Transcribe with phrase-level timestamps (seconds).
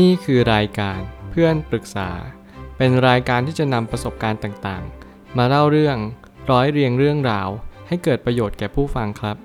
[0.00, 2.10] นี่คือรายการเพื่อนปรึกษา
[2.76, 5.96] เป็นรายการที่จะนำประสบการณ์ต่างๆ มาเล่าเรื่อง
[6.50, 7.48] ร้อยเรียงเรื่องราว
[7.88, 9.36] ให้เกิดประโยชน์แก่ผู้ฟังครับ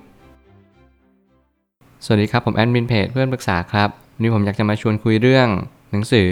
[2.06, 5.48] สวัสดีครับ ผมแอดมินเพจเพื่อนปรึกษาครับวันนี้ผมอยากจะมาชวนคุยเรื่อง
[5.92, 6.30] หนังสือ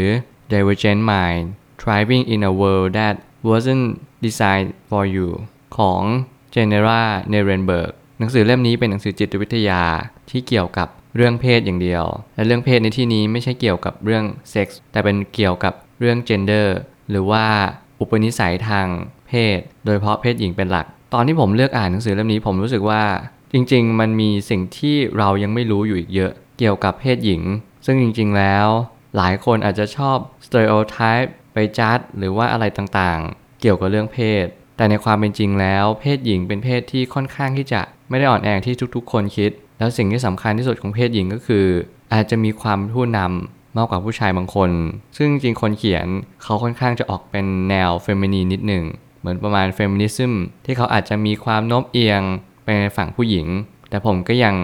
[0.52, 1.46] Divergent Mind
[1.82, 3.16] Thriving in a World That
[3.50, 3.86] Wasn't
[4.26, 5.30] Designed for You
[5.78, 6.02] ของ
[6.54, 7.02] Genera
[7.34, 9.84] n e r e n b e r g หนังสือเล่มนี้เป็นหนังสือจิตวิทยา
[10.30, 12.04] ที่เกี่ยวกับ เรื่องเพศอย่างเดียว
[12.36, 16.78] และเรื่องเพศในที่นี้ไม่ใช่เกี่ยวกับเรื่องเซ็กส์แต่เป็นเกี่ยวกับเรื่องเจนเดอร์
[17.10, 17.46] หรือว่า
[18.00, 18.88] อุปนิสัยทาง
[19.28, 23.04] เพศ โดยเฉพาะเพศหญิงเป็นหลัก ตอนที่ผมเลือกอ่านหนังสือเล่มนี้ผมรู้สึกว่า
[23.54, 27.42] จริง ๆ มันมีสิ่งที่เรายังไม่รู้อยู่อีกเยอะ เกี่ยวกับเพศหญิง
[27.86, 28.68] ซึ่งจริง ๆ แล้ว
[29.18, 34.46] หลายคนอาจจะชอบ stereotype ไปจัดหรือว่าอะไรต่างๆ เกี่ยวกับเรื่องเพศ
[34.78, 41.66] แต่ในความเป็นจริงแล้ว เพศหญิงเป็นเพศที่ค่อนข้างที่จะไม่ได้อ่อนแอที่ทุกๆ คนคิด แล้วสิ่งที่สำคัญที่สุดของเพศหญิงก็คือ
[42.14, 44.72] อาจจะมีความผู้นำมากกว่าผู้ชายบางคน
[45.18, 46.08] ซึ่งจริงคนเขียน
[46.44, 48.86] เขาค่อนข้างจะออกเป็นแนว feminine นิดหนึ่ง
[49.20, 50.34] เหมือนประมาณ feminism
[50.66, 52.22] ที่เขาอาจจะมีความโน้มเอียง
[52.64, 53.48] ไปในฝั่งผู้หญิง
[53.90, 54.56] แต่ผมก็ยัง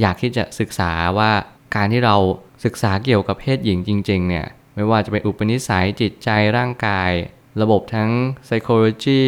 [0.00, 1.30] อยากที่จะศึกษาว่า
[1.74, 2.16] การที่เรา
[2.64, 7.10] ศึกษาเกี่ยวกับเพศหญิงจริง ๆ เนี่ย ไม่ว่าจะเป็นอุปนิสัยจิตใจร่างกาย
[7.62, 8.10] ระบบทั้ง
[8.46, 9.22] psychology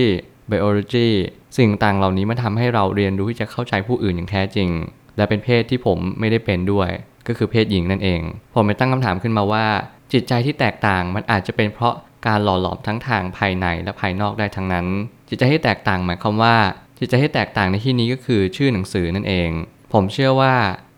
[0.50, 1.10] biology
[1.58, 4.68] สิ่งต่างเหล่านี้มันทำให้เราเรียนรู้ที่จะเข้าใจผู้อื่นอย่างแท้จริง
[5.16, 6.90] และเป็นเพศที่ผมไม่ได้เป็นด้วย
[7.26, 8.20] ก็คือเพศหญิงนั่นเอง
[8.54, 9.66] ผมไปตั้งคำถามขึ้นมาว่า
[10.12, 11.94] จิตใจที่แตกต่างมันอาจจะเป็นเพราะ
[12.26, 14.86] การหล่อหลอมทั้งทางภายในและภายนอกได้ทั้งนั้น
[15.28, 16.56] จิตใจที่แตกต่างหมายความว่า
[16.98, 19.50] จิตใจที่แตกต่างในที่นี้ก็คือชื่อหนังสือนั่นเอง
[19.92, 20.54] ผมเชื่อว่า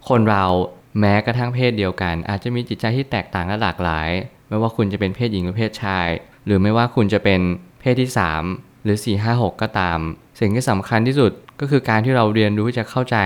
[0.09, 0.45] คนเรา
[1.01, 4.09] แม้กระทั่งเพศเดียวกัน อาจจะมีจิตใจที่แตกต่างและหลากหลาย
[4.48, 6.09] ไม่ว่าคุณจะเป็นเพศหญิงหรือเพศชาย
[6.47, 7.41] หรือไม่ว่าคุณจะเป็น
[7.81, 8.11] เพศที่
[8.47, 9.98] 3 หรือ 4 5 6 ก็ตาม
[10.41, 13.17] สิ่งที่สำคัญที่สุดก็คือการที่เราเรียนรู้จะเข้าใจ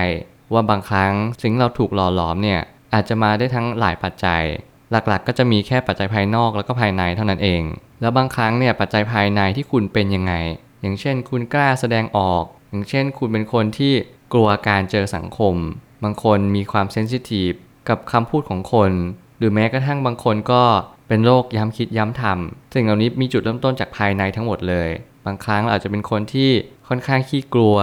[0.53, 2.61] ว่าบางครั้งสิ่งเราถูกหล่อหลอมเนี่ย
[2.93, 4.43] อาจจะมาได้ทั้งหลายปัจจัย
[4.91, 7.63] หลักๆ ก็จะมีแค่ปัจจัยภายนอกแล้วก็ภายในเท่านั้นเอง
[8.01, 10.33] แล้วบางครั้งเนี่ยปัจจัยภายในที่คุณเป็นยังไง
[10.81, 13.93] อย่างเช่น คุณกล้าแสดงออก อย่างเช่น คุณเป็นคนที่
[14.33, 15.55] กลัวการเจอสังคม
[16.03, 17.51] บางคนมีความเซนซิทีฟ
[17.89, 18.91] กับคำพูดของคน
[19.37, 20.63] หรือแม้กระทั่งบางคนก็
[21.07, 24.89] เป็นโรคย้ำคิดย้ำทำสิ่งเหล่านี้มีจุดเริ่มต้นจากภายในทั้งหมดเลย
[25.25, 26.49] บางครั้งเราอาจจะเป็นคนที่
[26.87, 27.77] ค่อนข้างขี้กลัว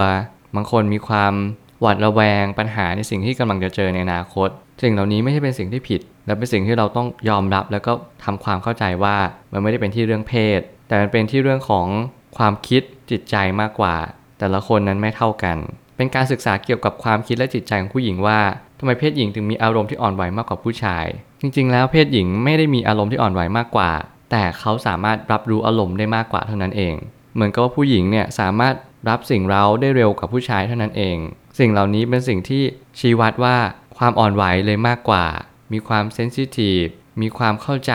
[0.55, 1.33] บางคนมีความ
[1.81, 4.49] หวาดระแวงปัญหาในสิ่งที่กำลังจะเจอในอนาคต
[4.83, 7.91] สิ่งเหล่านี้ไม่ใช่เป็นสิ่งที่ผิด และเป็นสิ่งที่เราต้องยอมรับแล้วก็
[8.23, 9.15] ทำความเข้าใจว่า
[9.51, 11.87] มันไม่ได้เป็นที่เรื่องเพศ แต่มันเป็นที่เรื่องของ
[12.37, 13.95] ความคิดจิตใจมากกว่า
[14.39, 15.57] แต่ละคนนั้นไม่เท่ากัน
[15.97, 18.39] เป็นการศึกษาเกี่ยวกับความคิดและจิตใจของผู้หญิงว่า
[18.79, 21.05] ทำไมเพศหญิงถึงมีอารมณ์ที่อ่อนไหวมากกว่าผู้ชาย
[21.41, 23.91] จริง ๆ แล้วเพศหญิงไม่ได้มีอารมณ์ที่อ่อนไหวมากกว่า
[24.31, 26.95] แต่เขาสามารถรับรู้อารมณ์ได้มากกว่าเท่านั้นเอง
[27.35, 28.75] เหมือนกับว่าผู้หญิงเนี่ยสามารถ
[29.09, 31.17] รับสิ่งเร้าได้เร็วกว่าผู้ชายเท่านั้นเอง
[31.59, 32.63] สิ่งเหล่านี้เป็นสิ่งที่
[32.99, 33.57] ชี้วัดว่า
[33.97, 35.25] ความอ่อนไหวเลยมากกว่า
[35.73, 36.85] มีความเซนซิทีฟ
[37.21, 37.93] มีความเข้าใจ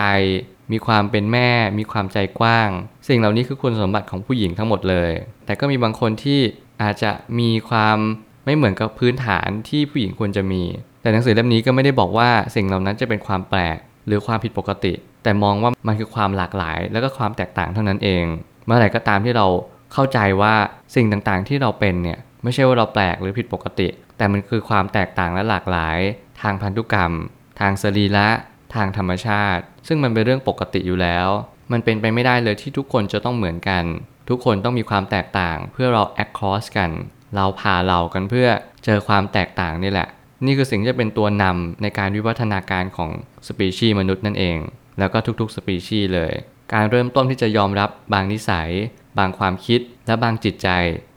[0.72, 2.68] มีความเป็นแม่ มีความใจกว้าง
[3.08, 5.12] สิ่งเหล่านี้คือคุณสมบัติของผู้หญิงทั้งหมดเลย
[5.46, 6.40] แต่ก็มีบางคนที่
[6.82, 7.98] อาจจะมีความ
[8.44, 10.62] ไม่เหมือนกับพื้นฐานที่ผู้หญิงควรจะมี
[11.02, 18.24] แต่หนังสือเล่มนี้ก็ไม่ได้บอกว่าสิ่งเหล่านั้นจะเป็นความแปลก หรือความผิดปกติ แต่มองว่ามันคือความหลากหลาย แล้วก็ความแตกต่างเท่านั้นเอง
[18.66, 19.46] เมื่อไหร่ก็ตามที่เรา
[19.92, 20.54] เข้าใจว่า
[20.94, 25.98] สิ่งต่างๆที่เราเป็นเนี่ย ไม่ใช่ว่าเราแปลกหรือผิดปกติ แต่มันคือความแตกต่างและหลากหลาย
[26.42, 27.12] ทางพันธุกรรม
[27.60, 28.28] ทางสรีระ
[28.74, 31.28] ทางธรรมชาติ ซึ่งมันเป็นเรื่องปกติอยู่แล้ว
[31.72, 33.84] มันเป็นไปไม่ได้เลยที่ทุกคนจะต้องเหมือนกัน
[34.28, 36.90] ทุกคนต้องมีความแตกต่าง เพื่อเรา across กัน
[37.34, 38.48] เราพาเรากันเพื่อ
[38.84, 40.08] เจอความแตกต่างนี่แหละ
[40.46, 43.10] นี่คือสิ่งที่จะเป็นตัวนำในการวิวัฒนาการของ
[43.46, 44.58] สปีชีส์มนุษย์นั่นเอง
[44.98, 46.32] แล้วก็ทุกๆสปีชีส์เลย
[46.72, 48.70] การเริ่มต้นที่จะยอมรับบางนิสัย
[49.18, 50.68] บางความคิดและบางจิตใจ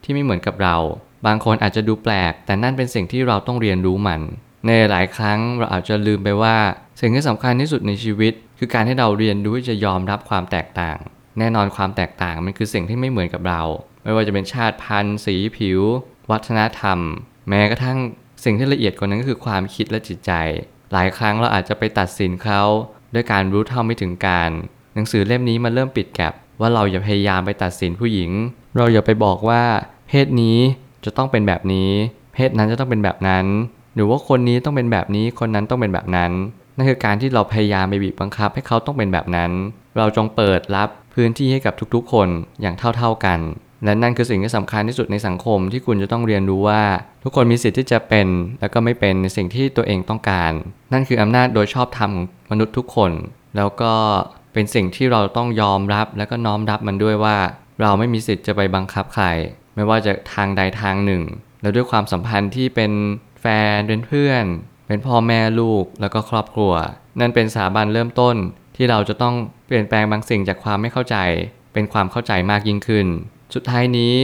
[0.03, 0.77] ที่ไม่เหมือนกับเรา
[1.25, 4.21] บางคนอาจจะดูแปลก แต่นั่นเป็นสิ่งที่เราต้องเรียนรู้มัน
[4.65, 6.55] ในหลายครั้งเราอาจจะลืมไปว่า
[7.01, 10.97] สิ่งที่สำคัญที่สุดในชีวิต คือการให้เราเรียนรู้ที่จะยอมรับความแตกต่าง
[11.39, 13.61] แน่นอนความแตกต่างมันคือสิ่งที่ไม่เหมือนกับเรา
[14.03, 15.81] ไม่ว่าจะเป็นชาติพันธุ์ สีผิว
[16.31, 16.99] วัฒนธรรม
[17.49, 17.97] แม้กระทั่ง
[18.43, 20.31] สิ่งที่ละเอียดกว่านั้นก็คือความคิดและจิตใจ
[20.93, 22.61] หลายครั้งเราอาจจะไปตัดสินเขา
[23.13, 24.51] ด้วยการรู้เท่าไม่ถึงการ
[24.93, 28.31] หนังสือเล่มนี้มันเริ่มปิดแกลบว่าเราอย่าพยายามไปตัดสินผู้หญิง
[28.77, 29.63] เราอย่าไปบอกว่า
[30.07, 30.59] เพศนี้
[31.05, 31.91] จะต้องเป็นแบบนี้
[32.33, 33.45] เพศนั้นจะต้องเป็นแบบนั้น
[33.95, 36.31] หรือว่าคนนี้ต้องเป็นแบบนี้คนนั้นต้องเป็นแบบนั้น
[36.75, 39.51] นั่นคือการที่เราพยายามไปบีบบังคับให้เขาต้องเป็นแบบนั้น
[39.97, 42.29] เราจงเปิดรับพื้นที่ให้กับทุกๆ คน
[42.61, 43.39] อย่างเท่าๆกัน
[43.85, 46.81] และนั่นคือสิ่งที่สำคัญที่สุดในสังคมที่คุณจะต้องเรียนรู้ว่า
[47.23, 48.27] ทุกคนมีสิทธิ์ที่จะเป็น
[48.59, 50.51] และก็ไม่เป็นในสิ่งที่ตัวเองต้องการ
[50.93, 53.11] นั่นคืออำนาจโดยชอบธรรมของมนุษย์ทุกคน
[53.55, 53.93] แล้วก็
[54.53, 57.37] เป็นสิ่งที่เราต้องยอมรับและก็น้อมรับมันด้วยว่า
[57.81, 59.25] เราไม่มีสิทธิ์จะไปบังคับใคร
[59.75, 61.23] ไม่ว่าจะทางใดทางหนึ่ง
[61.61, 62.91] แล้วด้วยความสัมพันธ์ที่เป็น
[63.41, 63.45] แฟ
[63.75, 64.45] นเป็นเพื่อน
[64.87, 66.73] เป็นพ่อแม่ลูกแล้วก็ครอบครัว
[67.19, 68.35] นั่นเป็นสถาบันเริ่มต้น
[68.75, 69.35] ที่เราจะต้อง
[69.65, 71.17] เปลี่ยนแปลงบางสิ่งจากความไม่เข้าใจ
[71.73, 73.07] เป็นความเข้าใจมากยิ่งขึ้น
[73.53, 74.15] สุดท้ายนี้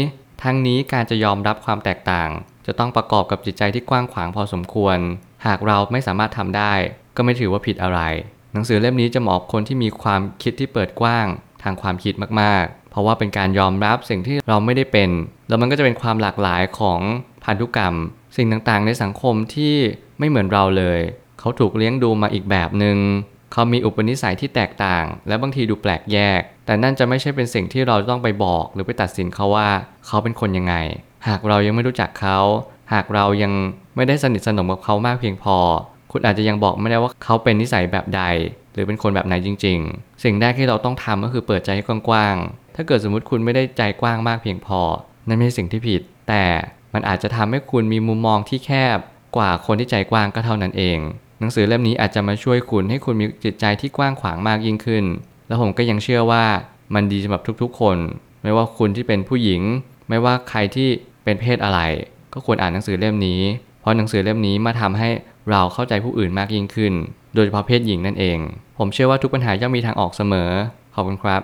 [0.43, 2.29] ทั้งนี้การจะยอมรับความแตกต่าง
[2.65, 4.97] จะต้องประกอบกับจิตใจที่กว้างขวางพอสมควร
[5.45, 6.73] หากเราไม่สามารถทำได้
[7.15, 7.99] ก็ไม่ถือว่าผิดอะไร
[8.53, 11.27] หนังสือเล่มนี้จะเหมาะคนที่มีความคิดที่เปิดกว้าง
[11.63, 15.09] ทางความคิดมากๆ เพราะว่าเป็นการยอมรับสิ่งที่เราไม่ได้เป็น
[15.49, 16.99] แล้วมันก็จะเป็นความหลากหลายของ
[17.43, 17.95] พันธุกรรม
[18.37, 19.75] สิ่งต่างๆ ในสังคมที่
[20.19, 20.99] ไม่เหมือนเราเลย
[21.39, 22.97] เขาถูกเลี้ยงดูมาอีกแบบหนึง่ง
[23.51, 29.69] เขามีอุปนิสัยที่แตกต่าง และบางทีดูแปลกแยก แต่นั่นจะไม่ใช่เป็นสิ่งที่เราต้องไปบอกหรือไปตัดสินเขาว่า
[30.07, 30.75] เขาเป็นคนยังไง
[31.27, 32.39] หากเรายังไม่รู้จักเขา
[32.93, 33.53] หากเรายัง
[33.95, 35.57] ไม่ได้สนิทสนมกับเขามากเพียงพอ
[36.11, 38.21] คุณอาจจะยังบอกไม่ได้ว่าเขาเป็นนิสัยแบบใด
[38.73, 44.81] หรือเป็นคนแบบไหนจริง ๆ สิ่งแรกที่เราต้องทำก็คือเปิดใจให้กว้างๆ ถ้าเกิดสมมติคุณไม่ได้ใจกว้างมากเพียงพอ
[45.27, 46.43] นั่นไม่ใช่สิ่งที่ผิด แต่
[46.93, 48.97] มันอาจจะทำให้คุณมีมุมมองที่แคบ
[49.37, 50.97] กว่าคนที่ใจกว้างก็เท่านั้นเอง
[51.39, 55.05] หนังสือเล่มนี้อาจจะมาช่วยคุณให้คุณมีจิตใจที่กว้างขวางมากยิ่งขึ้น
[55.47, 56.45] แล้วผมก็ยังเชื่อว่า
[56.93, 57.97] มันดีสำหรับทุกๆ คน
[58.43, 59.61] ไม่ว่าคุณที่เป็นผู้หญิง
[60.09, 60.89] ไม่ว่าใครที่
[61.23, 61.79] เป็นเพศอะไร
[62.33, 63.41] ก็ควรอ่านหนังสือเล่มนี้
[63.81, 65.09] เพราะหนังสือเล่มนี้มาทำให้
[65.49, 66.93] เราเข้าใจผู้อื่นมากยิ่งขึ้น
[67.35, 68.39] โดยเฉพาะเพศหญิงนั่นเอง
[68.77, 70.49] ผมเชื่อว่าทุกปัญหาย่อมมีทางออกเสมอ
[70.95, 71.41] ขอบคุณครับ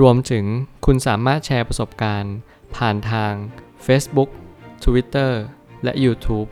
[0.00, 0.44] รวมถึง
[0.86, 2.34] คุณสามารถแชร์ประสบการณ์
[2.76, 3.32] ผ่านทาง
[3.86, 4.30] Facebook
[4.84, 5.32] Twitter
[5.84, 6.48] และ YouTube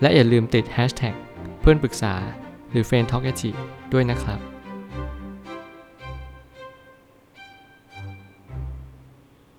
[0.00, 1.14] และอย่าลืมติด Hashtag
[1.60, 2.14] เพื่อนปรึกษา
[2.70, 3.24] หรือ f r ร e n d t a l k
[3.92, 4.49] ด้วยนะครับ